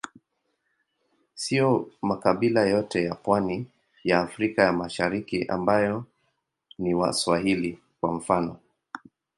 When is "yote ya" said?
2.65-3.15